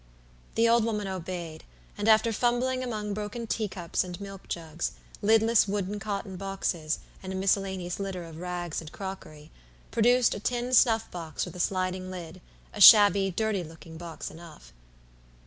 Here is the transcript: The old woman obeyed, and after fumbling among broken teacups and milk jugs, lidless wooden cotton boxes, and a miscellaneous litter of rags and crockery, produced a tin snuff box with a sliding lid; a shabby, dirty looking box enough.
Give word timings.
The 0.55 0.67
old 0.67 0.83
woman 0.83 1.07
obeyed, 1.07 1.63
and 1.95 2.09
after 2.09 2.33
fumbling 2.33 2.83
among 2.83 3.13
broken 3.13 3.45
teacups 3.45 4.03
and 4.03 4.19
milk 4.19 4.47
jugs, 4.47 4.93
lidless 5.21 5.67
wooden 5.67 5.99
cotton 5.99 6.37
boxes, 6.37 6.97
and 7.21 7.31
a 7.31 7.35
miscellaneous 7.35 7.99
litter 7.99 8.23
of 8.23 8.37
rags 8.39 8.81
and 8.81 8.91
crockery, 8.91 9.51
produced 9.91 10.33
a 10.33 10.39
tin 10.39 10.73
snuff 10.73 11.11
box 11.11 11.45
with 11.45 11.55
a 11.55 11.59
sliding 11.59 12.09
lid; 12.09 12.41
a 12.73 12.81
shabby, 12.81 13.29
dirty 13.29 13.63
looking 13.63 13.97
box 13.97 14.31
enough. 14.31 14.73